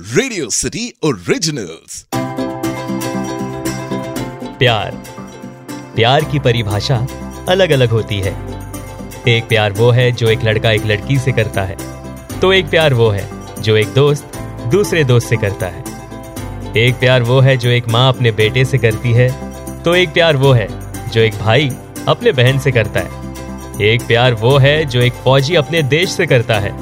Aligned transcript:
Radio 0.00 0.50
city 0.50 0.94
originals 1.04 2.06
प्यार। 4.58 4.90
प्यार 5.96 6.24
की 6.24 6.38
परिभाषा 6.38 7.06
अलग 7.48 7.70
अलग 7.70 7.88
होती 7.88 8.20
है। 8.20 8.32
एक 9.28 9.48
प्यार 9.48 9.72
वो 9.72 9.90
है 9.90 10.12
जो 10.12 10.28
एक 10.28 10.44
लड़का 10.44 10.70
एक 10.70 10.86
लड़की 10.86 11.18
से 11.18 11.32
करता 11.32 11.62
है। 11.62 11.76
तो 12.40 12.52
एक 12.52 12.66
प्यार 12.66 12.94
वो 12.94 13.10
है 13.10 13.28
जो 13.62 13.76
एक 13.76 13.88
दोस्त 13.88 14.32
दूसरे 14.72 15.04
दोस्त 15.04 15.28
से 15.28 15.36
करता 15.36 15.66
है। 15.66 15.84
एक 16.76 16.94
प्यार 16.94 17.22
वो 17.22 17.40
है 17.40 17.56
जो 17.56 17.70
एक 17.70 17.88
माँ 17.88 18.08
अपने 18.08 18.30
बेटे 18.30 18.64
से 18.64 18.78
करती 18.78 19.12
है। 19.12 19.30
तो 19.82 19.94
एक 19.94 20.08
प्यार 20.08 20.36
वो 20.36 20.52
है 20.52 20.68
जो 21.10 21.20
एक 21.20 21.34
भाई 21.34 21.70
अपने 22.08 22.32
बहन 22.32 22.58
से 22.58 22.72
करता 22.72 23.00
है। 23.00 23.10
एक 23.82 24.02
प्यार 24.02 24.34
वो 24.34 24.58
है 24.58 24.84
जो 24.84 25.00
एक 25.00 25.12
फौजी 25.12 25.54
अपने 25.54 25.82
देश 25.82 26.10
से 26.10 26.26
करता 26.26 26.58
है। 26.58 26.72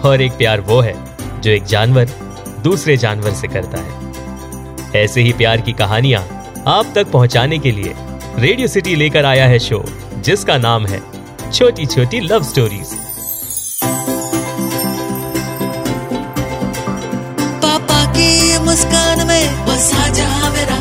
और 0.00 0.22
एक 0.22 0.32
प्यार 0.32 0.60
वो 0.60 0.80
है 0.80 0.94
जो 1.40 1.50
एक 1.50 1.64
जानवर 1.64 2.31
दूसरे 2.62 2.96
जानवर 2.96 3.32
से 3.34 3.48
करता 3.48 3.78
है। 3.78 5.02
ऐसे 5.02 5.20
ही 5.22 5.32
प्यार 5.32 5.60
की 5.60 5.72
कहानियाँ 5.74 6.22
आप 6.68 6.92
तक 6.94 7.10
पहुँचाने 7.10 7.58
के 7.58 7.70
लिए 7.72 7.94
रेडियो 8.38 8.68
सिटी 8.68 8.94
लेकर 8.94 9.24
आया 9.24 9.46
है 9.46 9.58
शो, 9.58 9.84
जिसका 10.18 10.56
नाम 10.58 10.86
है 10.86 11.00
छोटी 11.50 11.86
छोटी 11.86 12.20
लव 12.22 12.42
स्टोरीज। 12.44 12.92
पापा 17.62 18.04
की 18.12 18.58
मुस्कान 18.64 19.26
में 19.26 19.66
बसा 19.66 20.08
जहाँ 20.10 20.50
मेरा। 20.52 20.78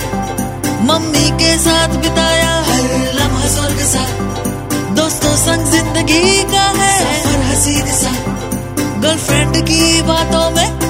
मम्मी 0.84 1.30
के 1.40 1.58
साथ 1.60 1.98
बिताया 1.98 2.54
हर 2.68 2.84
लम्हा 3.16 3.48
स्वर्ग 3.48 3.80
सा। 3.88 4.06
दोस्तों 4.96 5.36
संग 5.38 5.66
ज़िंदगी 5.72 6.44
का 6.54 6.68
है 6.78 6.94
सफ़र 7.00 7.42
हसीन 7.44 7.92
सा 7.94 8.14
गर्लफ्रेंड 9.02 9.58
की 9.68 10.02
बातों 10.04 10.50
में 10.52 10.81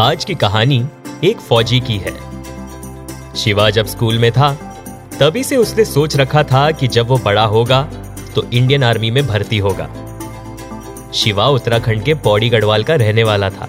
आज 0.00 0.24
की 0.24 0.34
कहानी 0.34 0.86
एक 1.24 1.38
फौजी 1.38 1.78
की 1.80 1.96
है। 1.96 2.12
शिवा 3.36 3.68
जब 3.70 3.86
स्कूल 3.86 4.18
में 4.18 4.32
था, 4.32 4.50
तभी 5.20 5.42
से 5.44 5.56
उसने 5.56 5.84
सोच 5.84 6.16
रखा 6.16 6.42
था 6.42 6.70
कि 6.70 6.88
जब 6.88 7.08
वो 7.08 7.18
बड़ा 7.18 7.44
होगा 7.44 7.82
तो 8.34 8.44
इंडियन 8.50 8.82
आर्मी 8.82 9.10
में 9.10 9.26
भर्ती 9.26 9.58
होगा। 9.58 9.86
शिवा 11.14 11.46
उत्तराखंड 11.48 12.02
के 12.02 12.14
पौड़ी 12.14 12.48
गढ़वाल 12.48 12.84
का 12.84 12.94
रहने 12.94 13.24
वाला 13.24 13.50
था। 13.50 13.68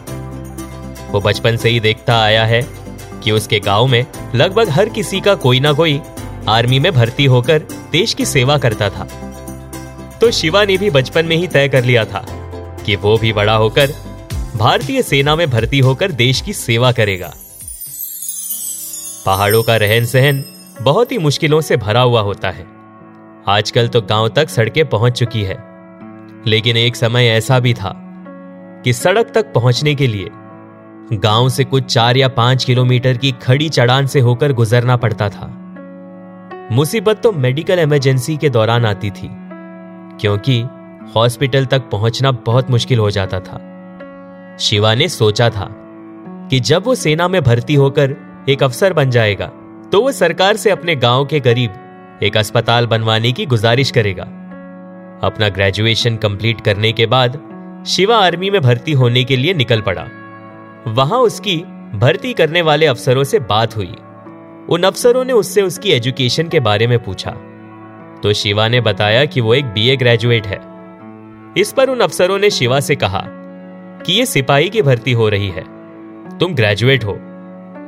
वो 1.12 1.22
बचपन 1.22 1.58
से 1.58 1.70
ही 1.70 1.80
देखता 1.80 2.20
आया 2.22 2.46
है 2.46 2.62
कि 3.24 3.32
उसके 3.32 3.60
गाँव 3.60 3.88
में 3.88 4.06
लगभग 4.36 4.70
हर 4.70 4.90
किसी 4.90 5.22
का 5.22 5.36
कोई 5.36 5.60
ना 5.60 5.74
कोई 5.74 6.02
आर्मी 6.48 6.80
में 6.80 6.92
भर्ती 6.94 7.26
होकर 7.26 7.60
देश 7.92 8.14
की 8.14 8.26
सेवा 8.26 8.58
करता 8.58 8.90
था। 8.90 9.08
तो 10.22 10.32
शिवा 10.32 10.66
ने 10.66 10.78
भी 10.78 10.90
बचपन 10.90 11.26
में 11.26 11.36
ही 11.36 11.48
तय 11.48 11.70
कर 11.70 11.84
लिया 11.84 12.06
था 12.06 12.26
कि 12.86 12.96
वो 12.96 13.18
भी 13.18 13.34
बड़ा 13.34 13.56
होकर 13.56 13.94
भारतीय 14.56 15.02
सेना 15.02 15.36
में 15.36 15.50
भर्ती 15.50 15.80
होकर 15.80 16.12
देश 16.12 16.40
की 16.42 16.54
सेवा 16.54 16.92
करेगा। 16.92 17.32
पहाड़ों 19.26 19.62
का 19.64 19.76
रहन 19.78 20.06
सहन 20.06 20.44
बहुत 20.82 21.12
ही 21.12 21.18
मुश्किलों 21.18 21.60
से 21.62 21.78
भरा 21.78 22.02
हुआ 22.02 22.22
होता 22.22 22.50
है। 22.50 22.66
आजकल 23.48 23.88
तो 23.88 24.02
गाँव 24.02 24.28
तक 24.30 24.50
सड़कें 24.50 24.86
पहुँच 24.90 25.20
चुकी 25.20 25.44
है। 25.44 25.58
लेकिन 26.48 26.78
एक 26.78 26.96
समय 26.96 27.28
ऐसा 27.28 27.60
भी 27.60 27.74
था 27.74 27.94
कि 28.86 28.94
सड़क 28.94 29.32
तक 29.36 29.52
पहुँचने 29.54 29.96
के 29.96 30.08
लिए 30.08 30.30
गाँव 31.14 31.50
से 31.50 31.64
कुछ 31.64 31.84
चार 31.86 32.18
या 32.18 32.28
पाँच 32.30 32.64
किलोमीटर 32.64 33.18
की 33.18 33.32
खड़ी 33.44 33.70
चढ़ान 33.70 34.08
से 34.08 34.20
होकर 34.20 34.54
गुजरना 34.54 34.98
पड़ता 34.98 35.30
था। 35.30 35.52
मुसीबत 36.72 37.22
तो 37.24 37.32
मेडिकल 37.32 37.80
इमरजेंसी 37.80 38.38
के 38.38 38.50
दौरान 38.50 38.86
आती 38.86 39.10
थी, 39.12 39.30
क्योंकि 40.20 40.62
हॉस्पिटल 41.16 41.66
तक 41.66 41.90
पहुँचना 41.90 42.32
बहुत 42.32 42.70
मुश्किल 42.70 43.00
हो 43.00 43.10
जाता 43.12 43.40
था। 43.40 43.65
शिवा 44.60 44.94
ने 44.96 45.08
सोचा 45.10 45.50
था 45.50 45.68
कि 46.50 46.60
जब 46.60 46.84
वो 46.86 46.96
सेना 46.96 47.28
में 47.28 47.42
भर्ती 47.42 47.76
होकर 47.76 48.16
एक 48.50 48.64
अफसर 48.64 48.94
बन 48.94 49.10
जाएगा 49.10 49.46
तो 49.92 50.02
वो 50.02 50.12
सरकार 50.12 50.56
से 50.56 50.70
अपने 50.70 50.96
गाँव 50.96 51.26
के 51.26 51.40
करीब 51.40 52.20
एक 52.24 52.38
अस्पताल 52.38 52.88
बनवाने 52.88 53.32
की 53.32 53.46
गुजारिश 53.46 53.92
करेगा। 53.92 54.24
अपना 55.24 55.50
ग्रेजुएशन 55.50 56.16
कंप्लीट 56.16 56.62
करने 56.62 56.92
के 56.92 57.06
बाद 57.06 57.38
शिवा 57.88 58.18
आर्मी 58.18 58.50
में 58.50 58.62
भर्ती 58.62 58.92
होने 58.92 59.24
के 59.24 59.38
लिए 59.38 59.54
निकल 59.54 59.82
पड़ा। 59.82 60.06
वहाँ 60.88 61.20
उसकी 61.20 61.58
भर्ती 61.96 62.34
करने 62.34 62.62
वाले 62.62 62.86
अफसरों 62.86 63.24
से 63.24 63.40
बात 63.40 63.78
हुई। 63.78 63.94
उन 64.70 64.84
अफसरों 64.84 65.26
ने 65.26 65.34
उससे 65.34 65.62
उसकी 65.62 65.92
एजुकेशन 65.92 66.48
के 66.48 66.60
बारे 66.60 66.88
में 66.88 67.04
पूछा। 67.04 67.32
तो 68.24 68.34
शिवा 68.34 68.68
ने 68.68 68.82
बताया 68.82 69.26
कि 69.26 69.42
वो 69.42 69.54
एक 69.54 69.66
बीए 69.66 69.96
ग्रेजुएट 69.96 70.48
है। 70.48 70.60
इस 71.58 71.72
पर 71.72 71.90
उन 71.90 72.00
अफसरों 72.00 72.40
ने 72.40 72.50
शिवा 72.50 72.80
से 72.80 72.96
कहा 72.96 73.28
कि 74.06 74.14
ये 74.14 74.26
सिपाही 74.26 74.70
की 74.70 74.82
भर्ती 74.82 75.12
हो 75.12 75.30
रही 75.30 75.50
है। 75.50 75.64
तुम 76.38 76.54
ग्रेजुएट 76.56 77.04
हो 77.04 77.12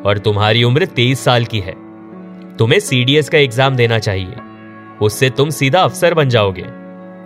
और 0.06 0.18
तुम्हारी 0.18 0.64
उम्र 0.64 0.86
तेईस 0.86 1.20
साल 1.20 1.46
की 1.46 1.60
है। 1.60 1.74
तुम्हें 2.58 2.80
सीडीएस 2.80 3.30
का 3.30 3.38
एग्ज़ाम 3.38 3.76
देना 3.76 4.00
चाहिए। 4.00 4.36
उससे 5.02 5.30
तुम 5.30 5.50
सीधा 5.50 5.82
अफसर 5.82 6.14
बन 6.14 6.30
जाओगे। 6.30 6.66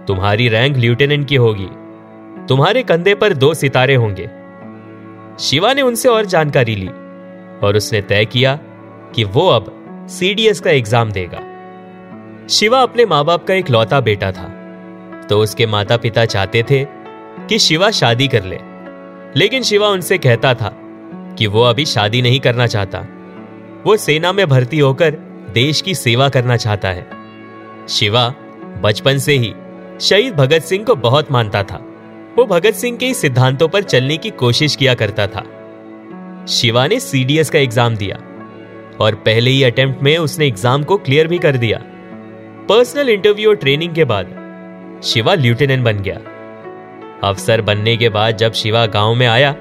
तुम्हारी 0.08 0.48
रैंक 0.48 0.78
लेफ्टिनेंट 0.78 1.28
की 1.28 1.36
होगी। 1.36 1.68
तुम्हारे 2.48 2.84
कंधे 2.84 3.14
पर 3.16 3.34
दो 3.34 3.54
सितारे 3.54 3.96
होंगे। 3.96 4.30
शिवा 5.40 5.74
ने 5.74 5.82
उनसे 5.82 6.10
और 6.10 6.26
जानकारी 6.26 6.76
ली 6.76 6.88
और 7.66 7.78
उसने 7.78 8.02
तय 8.02 8.26
किया 8.26 8.60
कि 9.16 9.24
वो 9.24 9.48
अब 9.48 9.72
सीडीएस 10.10 10.60
का 10.60 10.72
एग्ज़ाम 10.72 11.12
देगा। 11.12 11.40
शिवा 12.50 12.82
अपने 12.82 13.06
माँ 13.06 13.24
बाप 13.26 13.46
का 13.48 13.54
एक 13.54 13.70
लौता 13.70 14.00
बेटा 14.00 14.32
था। 14.32 14.48
तो 15.30 15.40
उसके 15.40 15.66
माता 15.66 15.98
पिता 15.98 16.26
चाहते 16.26 16.64
थे 16.64 16.84
कि 17.50 17.60
शिवा 17.60 17.92
शादी 17.92 18.28
कर 18.28 18.44
ले। 18.44 18.60
लेकिन 19.38 19.64
शिवा 19.64 19.88
उनसे 19.88 20.18
कहता 20.18 20.54
था 20.54 20.72
कि 21.38 21.48
वो 21.48 21.62
अभी 21.62 21.86
शादी 21.86 22.22
नहीं 22.22 22.40
करना 22.40 22.68
चाहता। 22.68 23.00
वो 23.86 23.98
सेना 23.98 24.32
में 24.32 24.48
भर्ती 24.48 24.80
होकर 24.80 25.12
देश 25.54 25.82
की 25.82 25.96
सेवा 25.96 26.30
करना 26.30 26.58
चाहता 26.58 26.90
है। 26.90 27.06
शिवा 27.90 28.28
बचपन 28.84 29.18
से 29.18 29.34
ही 29.34 29.54
शहीद 30.02 30.36
भगत 30.36 30.62
सिंह 30.62 30.84
को 30.86 30.96
बहुत 30.96 31.32
मानता 31.32 31.64
था। 31.64 31.80
वो 32.38 32.46
भगत 32.46 32.74
सिंह 32.74 32.98
के 32.98 33.14
सिद्धांतों 33.14 33.68
पर 33.68 33.84
चलने 33.84 34.18
की 34.18 34.30
कोशिश 34.30 34.76
किया 34.76 34.94
करता 34.94 35.28
था। 35.28 35.44
शिवा 36.50 36.86
ने 36.88 37.00
सीडीएस 37.00 37.50
का 37.50 37.60
एग्ज़ाम 37.60 37.96
दिया 37.96 38.18
और 39.00 39.16
पहले 39.16 39.52
ही 39.52 39.64
अटेम्प्ट 39.64 40.04
में 40.04 40.18
उसने 40.18 40.48
एग्ज़ाम 40.48 40.84
को 40.84 40.98
क्लियर 40.98 41.28
भी 41.28 41.40
कर 41.40 41.58
दिया। 41.58 41.80
पर्सनल 42.70 43.10
इंटरव्यू 43.10 43.50
और 43.50 43.56
ट्रेनिंग 43.56 43.96
के 43.96 44.06
बाद 44.06 45.02
शिवा 45.04 45.34
लेफ्टिनेंट 45.34 45.84
बन 45.84 46.00
गया। 46.00 46.20
अफसर 47.24 47.62
बनने 47.62 47.96
के 47.98 48.10
बाद 48.10 48.38
जब 48.38 48.54
शिवा 48.54 48.86
गाँव 48.86 49.14
में 49.16 49.28
आया 49.28 49.52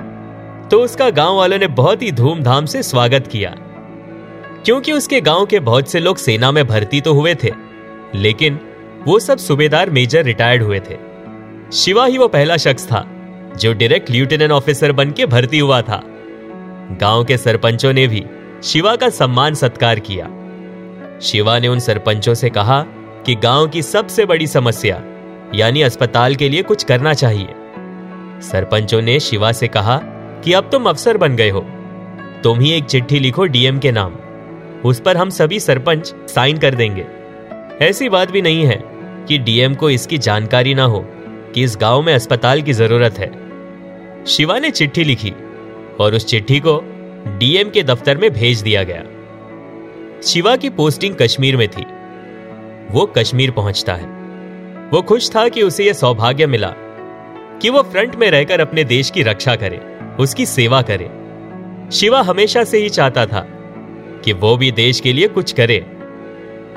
तो 0.71 0.81
उसका 0.81 1.09
गाँव 1.10 1.37
वालों 1.37 1.59
ने 1.59 1.66
बहुत 1.66 2.03
ही 2.03 2.10
धूमधाम 2.12 2.66
से 2.66 2.82
स्वागत 2.82 3.26
किया। 3.26 3.50
क्योंकि 4.65 4.93
उसके 4.93 5.21
गाँव 5.21 5.47
के 5.47 5.60
बहुत 5.60 5.88
से 5.88 6.00
लोग 6.00 6.16
सेना 6.16 6.50
में 6.53 6.66
भर्ती 6.66 7.00
तो 7.00 7.15
हुए 7.15 7.34
थे, 7.34 7.50
लेकिन 8.15 8.59
वो 9.06 9.19
सब 9.19 9.38
सूबेदार 9.38 9.91
मेजर 9.91 10.25
रिटायर्ड 10.25 10.62
हुए 10.62 10.81
थे। 10.81 10.97
शिवा 11.72 12.04
ही 12.06 12.19
वो 12.19 12.28
पहला 12.28 12.56
शख्स 12.56 12.87
था, 12.87 13.04
जो 13.56 13.72
डायरेक्ट 13.72 14.10
लेफ्टिनेंट 14.10 14.53
ऑफिसर 14.53 14.92
बन 14.92 15.10
के 15.10 15.27
भर्ती 15.27 15.59
हुआ 15.59 15.81
था। 15.82 16.03
गाँव 17.00 17.25
के 17.25 17.37
सरपंचों 17.37 17.92
ने 17.92 18.06
भी 18.06 18.25
शिवा 18.65 18.94
का 18.97 19.09
सम्मान 19.10 19.54
सत्कार 19.54 20.00
किया। 20.00 20.28
शिवा 21.22 21.59
ने 21.59 21.69
उन 21.69 21.78
सरपंचों 21.78 22.34
से 22.34 22.50
कहा 22.50 22.82
कि 23.27 23.34
गाँव 23.34 23.69
की 23.69 23.82
सबसे 23.82 24.27
बड़ी 24.27 24.47
समस्या 24.47 25.03
यानी 25.54 25.82
अस्पताल 25.82 26.34
के 26.34 26.48
लिए 26.48 26.62
कुछ 26.62 26.84
करना 26.84 27.14
चाहिए। 27.14 27.48
सरपंचों 28.40 29.02
ने 29.02 29.20
शिवा 29.20 29.52
से 29.52 29.68
कहा 29.68 29.98
कि 30.44 30.52
अब 30.52 30.68
तुम 30.72 30.84
अफसर 30.84 31.16
बन 31.16 31.36
गए 31.36 31.50
हो। 31.50 31.60
तुम 32.44 32.60
ही 32.60 32.72
एक 32.72 32.84
चिट्ठी 32.84 33.18
लिखो 33.18 33.44
डीएम 33.44 33.78
के 33.78 33.92
नाम। 33.92 34.12
उस 34.84 35.00
पर 35.00 35.16
हम 35.16 35.30
सभी 35.30 35.60
सरपंच 35.60 36.14
साइन 36.28 36.58
कर 36.58 36.74
देंगे। 36.74 37.06
ऐसी 37.84 38.08
बात 38.08 38.30
भी 38.30 38.42
नहीं 38.42 38.64
है 38.64 38.82
कि 39.28 39.38
डीएम 39.38 39.74
को 39.74 39.91
इसकी 39.91 40.18
जानकारी 40.18 40.74
ना 40.74 40.84
हो 40.84 41.04
कि 41.54 41.62
इस 41.62 41.78
गाँव 41.80 42.03
में 42.03 42.14
अस्पताल 42.14 42.62
की 42.62 42.72
ज़रूरत 42.72 43.18
है। 43.18 43.50
शिवा 44.26 44.58
ने 44.58 44.70
चिट्ठी 44.70 45.04
लिखी 45.04 45.32
और 46.00 46.14
उस 46.14 46.26
चिट्ठी 46.26 46.60
को 46.60 46.82
डीएम 47.38 47.70
के 47.70 47.82
दफ्तर 47.82 48.18
में 48.18 48.30
भेज 48.30 48.60
दिया 48.60 48.82
गया। 48.82 49.04
शिवा 50.22 50.56
की 50.56 50.70
पोस्टिंग 50.70 51.14
कश्मीर 51.22 51.56
में 51.56 51.68
थी। 51.68 51.84
वो 52.91 53.06
कश्मीर 53.06 53.50
पहुँचता 53.50 53.94
है। 53.94 54.19
वो 54.92 55.01
खुश 55.03 55.31
था 55.31 55.48
कि 55.48 55.63
उसे 55.63 55.84
यह 55.84 55.92
सौभाग्य 55.92 56.47
मिला 56.47 56.69
कि 57.63 57.71
वो 57.71 57.83
फ्रंट 57.83 58.15
में 58.16 58.31
रहकर 58.31 58.60
अपने 58.60 58.84
देश 58.84 59.10
की 59.10 59.22
रक्षा 59.22 59.54
करे, 59.57 59.81
उसकी 60.21 60.47
सेवा 60.47 60.81
करे। 60.83 61.10
शिवा 61.92 62.21
हमेशा 62.22 62.65
से 62.65 62.78
ही 62.78 62.89
चाहता 62.89 63.27
था 63.27 63.45
कि 64.25 64.33
वो 64.33 64.57
भी 64.57 64.71
देश 64.72 65.01
के 65.01 65.13
लिए 65.13 65.28
कुछ 65.28 65.53
करे। 65.53 65.78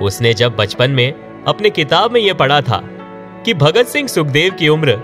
उसने 0.01 0.33
जब 0.33 0.56
बचपन 0.56 0.92
में 0.92 1.44
अपने 1.48 1.69
किताब 1.69 2.12
में 2.12 2.19
यह 2.21 2.33
पढ़ा 2.33 2.60
था 2.62 2.81
कि 3.45 3.54
भगत 3.54 3.88
सिंह 3.88 4.07
सुखदेव 4.07 4.54
की 4.54 4.68
उम्र 4.68 4.95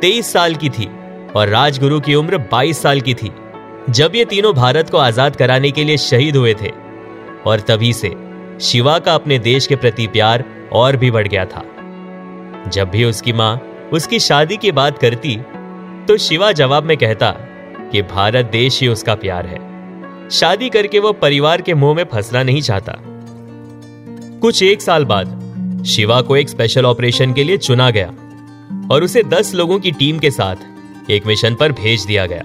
तेईस 0.00 0.32
साल 0.32 0.54
की 0.54 0.68
थी 0.68 0.88
और 1.36 1.48
राजगुरु 1.48 2.00
की 2.00 2.14
उम्र 2.14 2.38
22 2.52 2.82
साल 2.82 3.00
की 3.00 3.14
थी, 3.14 3.32
जब 3.90 4.12
ये 4.14 4.24
तीनों 4.24 4.52
भारत 4.54 4.90
को 4.90 4.98
आज़ाद 4.98 5.36
कराने 5.36 5.70
के 5.70 5.84
लिए 5.84 5.96
शहीद 5.96 6.36
हुए 6.36 6.54
थे 6.54 6.72
और 7.46 7.60
तभी 7.60 7.92
से 7.92 8.14
शिवा 8.60 8.98
का 8.98 9.14
अपने 9.14 9.38
देश 9.40 9.66
के 9.66 9.76
प्रति 9.76 10.06
प्यार 10.06 10.44
और 10.72 10.96
भी 10.96 11.10
बढ़ 11.10 11.28
गया 11.28 11.44
था। 11.44 11.64
जब 12.68 12.90
भी 12.90 13.04
उसकी 13.04 13.32
माँ 13.32 13.54
उसकी 13.92 14.18
शादी 14.18 14.56
की 14.56 14.72
बात 14.72 14.98
करती 14.98 15.36
तो 16.08 16.16
शिवा 16.16 16.50
जवाब 16.52 16.84
में 16.84 16.96
कहता 16.96 17.30
कि 17.92 18.02
भारत 18.02 18.48
देश 18.52 18.80
ही 18.80 18.88
उसका 18.88 19.14
प्यार 19.14 19.46
है। 19.46 19.58
शादी 20.30 20.68
करके 20.68 20.98
वो 20.98 21.12
परिवार 21.12 21.62
के 21.62 21.74
मुँह 21.74 21.94
में 21.94 22.04
फंसना 22.04 22.42
नहीं 22.42 22.60
चाहता। 22.62 22.94
कुछ 24.40 24.62
एक 24.62 24.82
साल 24.82 25.04
बाद 25.04 25.84
शिवा 25.86 26.20
को 26.22 26.36
एक 26.36 26.48
स्पेशल 26.48 26.86
ऑपरेशन 26.86 27.32
के 27.32 27.44
लिए 27.44 27.56
चुना 27.58 27.90
गया 27.90 28.08
और 28.92 29.04
उसे 29.04 29.22
दस 29.22 29.54
लोगों 29.54 29.78
की 29.78 29.90
टीम 29.92 30.18
के 30.18 30.30
साथ 30.30 31.10
एक 31.10 31.26
मिशन 31.26 31.54
पर 31.54 31.72
भेज 31.72 32.04
दिया 32.06 32.26
गया, 32.26 32.44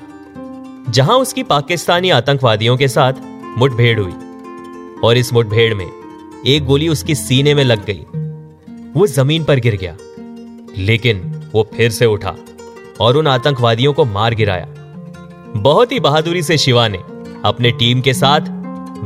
जहाँ 0.90 1.18
उसकी 1.18 1.44
पाकिस्तानी 1.44 2.10
आतंकवादियों 2.10 2.78
के 2.78 2.88
साथ 2.88 3.14
मुठभेड़ 3.58 4.00
हुई 4.00 4.14
और 5.04 5.18
इस 5.18 5.34
मुठभेड़ 5.34 5.74
में 5.74 5.88
एक 6.48 6.66
गोली 6.66 6.88
उसके 6.90 7.16
सीने 7.16 7.54
में 7.54 7.64
लग 7.64 7.86
गई। 7.86 8.06
वो 8.94 9.08
ज़मीन 9.08 9.44
पर 9.44 9.60
गिर 9.60 9.76
गया। 9.76 9.96
लेकिन 10.78 11.22
वो 11.54 11.68
फिर 11.76 11.92
से 11.92 12.06
उठा 12.06 12.36
और 13.00 13.18
उन 13.18 13.28
आतंकवादियों 13.28 13.94
को 13.94 14.06
मार 14.06 14.36
गिराया। 14.36 14.68
बहुत 15.56 15.92
ही 15.92 16.00
बहादुरी 16.00 16.44
से 16.44 16.58
शिवा 16.58 16.88
ने 16.88 16.98
अपने 17.46 17.72
टीम 17.72 18.02
के 18.02 18.14
साथ 18.14 18.50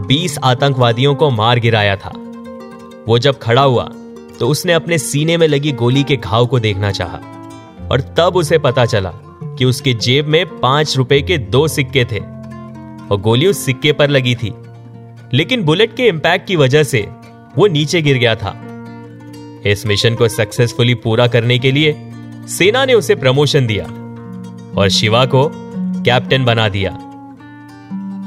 20 0.08 0.38
आतंकवादियों 0.44 1.16
को 1.16 1.30
मार 1.30 1.60
गिराया 1.60 1.96
था। 1.96 2.14
वो 3.08 3.19
जब 3.19 3.38
खड़ा 3.40 3.62
हुआ 3.62 3.90
तो 4.40 4.48
उसने 4.48 4.74
अपने 4.74 4.98
सीने 4.98 5.38
में 5.38 5.48
लगी 5.48 5.72
गोली 5.72 6.04
के 6.04 6.16
घाव 6.16 6.46
को 6.46 6.60
देखना 6.60 6.92
चाहा 6.92 7.19
और 7.92 8.02
तब 8.18 8.36
उसे 8.36 8.58
पता 8.58 8.86
चला 8.86 9.12
कि 9.58 9.66
उसके 9.66 9.94
जेब 9.94 10.28
में 10.28 10.46
पाँच 10.60 10.98
रुपए 10.98 11.22
के 11.22 11.38
दो 11.38 11.68
सिक्के 11.68 12.06
थे 12.06 12.19
और 12.19 13.22
गोली 13.22 13.48
उस 13.48 13.60
सिक्के 13.60 13.92
पर 13.92 14.10
लगी 14.10 14.36
थी। 14.36 14.54
लेकिन 15.34 15.64
बुलेट 15.64 15.96
के 15.96 16.08
इंपैक्ट 16.08 16.48
की 16.48 16.56
वजह 16.56 16.84
से 16.84 17.08
वो 17.58 17.68
नीचे 17.68 18.02
गिर 18.02 18.18
गया 18.18 18.36
था। 18.36 18.50
इस 19.72 19.86
मिशन 19.86 20.16
को 20.16 20.28
सक्सेसफुली 20.28 20.94
पूरा 20.96 21.28
करने 21.28 21.60
के 21.60 21.72
लिए 21.72 22.12
सेना 22.48 22.86
ने 22.86 22.94
उसे 22.94 23.16
प्रमोशन 23.16 23.68
दिया 23.68 23.84
और 24.78 24.90
शिवा 24.90 25.25
को 25.25 25.52
कैप्टन 26.04 26.46
बना 26.46 26.69
दिया। 26.69 26.92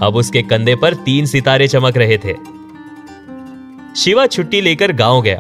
अब 0.07 0.17
उसके 0.17 0.43
कंधे 0.43 0.77
पर 0.77 0.95
तीन 0.95 1.27
सितारे 1.27 1.69
चमक 1.69 1.97
रहे 1.97 2.19
थे। 2.19 2.35
शिवा 3.97 4.27
छुट्टी 4.27 4.61
लेकर 4.61 4.93
गाँव 4.93 5.23
गया 5.23 5.39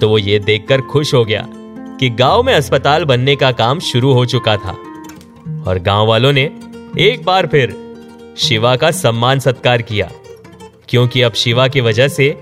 तो 0.00 0.08
वो 0.08 0.18
ये 0.18 0.38
देखकर 0.38 0.80
खुश 0.80 1.14
हो 1.14 1.24
गया 1.24 1.48
कि 2.00 2.08
गाँव 2.10 2.42
में 2.42 2.54
अस्पताल 2.54 3.04
बनने 3.04 3.36
का 3.36 3.52
काम 3.52 3.80
शुरू 3.80 4.12
हो 4.12 4.26
चुका 4.26 4.56
था 4.56 4.72
और 5.66 5.78
गाँव 5.78 6.06
वालों 6.06 6.32
ने 6.32 6.50
एक 6.98 7.24
बार 7.24 7.46
फिर 7.46 7.76
शिवा 8.38 8.76
का 8.76 8.90
सम्मान 8.90 9.38
सत्कार 9.38 9.82
किया, 9.82 10.10
क्योंकि 10.88 11.22
अब 11.22 11.32
शिवा 11.32 11.68
की 11.68 11.80
वजह 11.80 12.08
से 12.08 12.36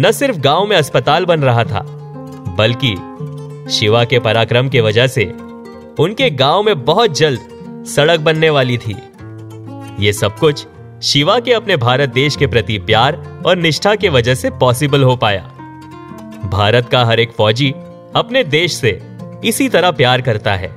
न 0.00 0.10
सिर्फ़ 0.12 0.38
गाँव 0.38 0.66
में 0.66 0.76
अस्पताल 0.76 1.24
बन 1.24 1.40
रहा 1.40 1.64
था 1.64 1.97
बल्कि 2.58 3.70
शिवा 3.70 4.04
के 4.04 4.18
पराक्रम 4.18 4.68
की 4.68 4.80
वजह 4.80 5.06
से 5.06 5.24
उनके 5.98 6.30
गाँव 6.30 6.62
में 6.62 6.84
बहुत 6.84 7.18
जल्द 7.18 7.84
सड़क 7.88 8.20
बनने 8.20 8.50
वाली 8.50 8.78
थी। 8.78 8.96
ये 10.00 10.12
सब 10.12 10.38
कुछ 10.38 10.66
शिवा 11.02 11.40
के 11.40 11.52
अपने 11.52 11.76
भारत 11.76 12.08
देश 12.08 12.36
के 12.36 12.46
प्रति 12.46 12.78
प्यार 12.78 13.42
और 13.46 13.56
निष्ठा 13.56 13.94
की 13.94 14.08
वजह 14.08 14.34
से 14.34 14.50
पॉसिबल 14.50 15.02
हो 15.02 15.16
पाया। 15.16 15.42
भारत 16.44 16.88
का 16.88 17.04
हर 17.04 17.20
एक 17.20 17.32
फौजी 17.32 17.70
अपने 18.16 18.44
देश 18.44 18.72
से 18.72 19.00
इसी 19.44 19.68
तरह 19.68 19.90
प्यार 19.90 20.20
करता 20.20 20.54
है। 20.54 20.68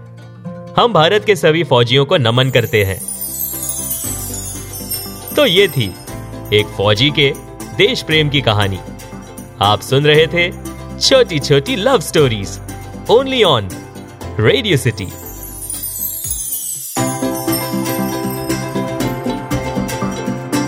हम 0.79 0.93
भारत 0.93 1.25
के 1.25 1.35
सभी 1.35 1.63
फौजियों 1.63 2.05
को 2.05 2.17
नमन 2.17 2.49
करते 2.49 2.83
हैं। 2.83 2.99
तो 5.35 5.45
ये 5.45 5.67
थी 5.67 5.95
एक 6.53 6.65
फौजी 6.77 7.09
के 7.09 7.33
देश 7.77 8.01
प्रेम 8.01 8.29
की 8.29 8.41
कहानी। 8.41 8.79
आप 9.61 9.81
सुन 9.81 10.05
रहे 10.05 10.27
थे 10.27 10.70
छोटी 11.01 11.37
छोटी 11.39 11.75
love 11.75 11.99
stories 12.01 12.49
only 13.09 13.41
on 13.43 13.69
Radio 14.39 14.77
City 14.77 15.05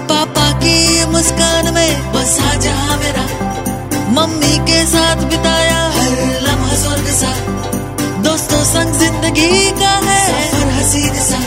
पापा 0.09 0.47
की 0.63 1.05
मुस्कान 1.11 1.73
में 1.73 2.11
बसा 2.13 2.53
जहाँ 2.65 2.97
मेरा। 2.97 3.25
मम्मी 4.15 4.57
के 4.69 4.85
साथ 4.85 5.23
बिताया 5.29 5.79
हर 5.97 6.41
लम्हा 6.47 6.75
स्वर्ग 6.75 7.13
सा। 7.19 7.31
दोस्तों 8.23 8.63
संग 8.73 8.93
ज़िंदगी 9.01 9.69
का 9.81 9.93
है 10.07 10.19
सफ़र 10.49 10.71
हसीन 10.79 11.13
सा। 11.29 11.39